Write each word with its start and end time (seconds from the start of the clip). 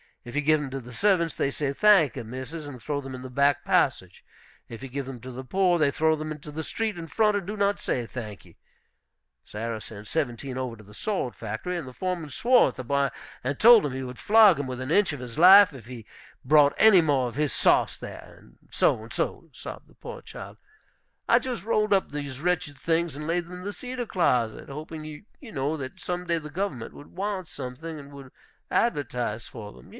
If 0.23 0.35
you 0.35 0.41
give 0.41 0.61
them 0.61 0.69
to 0.71 0.79
the 0.79 0.93
servants, 0.93 1.33
they 1.33 1.49
say, 1.49 1.73
'Thank 1.73 2.15
e, 2.15 2.21
missus,' 2.21 2.67
and 2.67 2.81
throw 2.81 3.01
them 3.01 3.15
in 3.15 3.23
the 3.23 3.29
back 3.29 3.63
passage. 3.63 4.23
If 4.69 4.83
you 4.83 4.89
give 4.89 5.07
them 5.07 5.19
to 5.21 5.31
the 5.31 5.43
poor, 5.43 5.79
they 5.79 5.89
throw 5.89 6.15
them 6.15 6.31
into 6.31 6.51
the 6.51 6.63
street 6.63 6.97
in 6.97 7.07
front, 7.07 7.37
and 7.37 7.45
do 7.45 7.57
not 7.57 7.79
say, 7.79 8.05
'Thank 8.05 8.45
e.' 8.45 8.57
Sarah 9.45 9.81
sent 9.81 10.07
seventeen 10.07 10.57
over 10.59 10.75
to 10.75 10.83
the 10.83 10.93
sword 10.95 11.35
factory, 11.35 11.75
and 11.75 11.87
the 11.87 11.93
foreman 11.93 12.29
swore 12.29 12.67
at 12.69 12.75
the 12.75 12.83
boy, 12.83 13.09
and 13.43 13.59
told 13.59 13.83
him 13.83 13.93
he 13.93 14.03
would 14.03 14.19
flog 14.19 14.59
him 14.59 14.67
within 14.67 14.91
an 14.91 14.97
inch 14.97 15.11
of 15.13 15.19
his 15.19 15.39
life 15.39 15.71
if 15.73 15.85
he 15.87 16.05
brought 16.45 16.73
any 16.77 17.01
more 17.01 17.27
of 17.27 17.35
his 17.35 17.53
sauce 17.53 17.97
there; 17.97 18.35
and 18.39 18.57
so 18.69 19.01
and 19.03 19.13
so," 19.13 19.49
sobbed 19.51 19.87
the 19.87 19.95
poor 19.95 20.21
child, 20.21 20.57
"I 21.27 21.39
just 21.39 21.63
rolled 21.63 21.93
up 21.93 22.11
these 22.11 22.39
wretched 22.41 22.77
things, 22.77 23.15
and 23.15 23.25
laid 23.27 23.45
them 23.45 23.53
in 23.53 23.63
the 23.63 23.73
cedar 23.73 24.05
closet, 24.07 24.69
hoping, 24.69 25.03
you 25.03 25.51
know, 25.51 25.77
that 25.77 25.99
some 25.99 26.25
day 26.27 26.37
the 26.37 26.49
government 26.51 26.93
would 26.93 27.07
want 27.15 27.47
something, 27.47 27.99
and 27.99 28.11
would 28.11 28.31
advertise 28.69 29.47
for 29.47 29.71
them. 29.73 29.89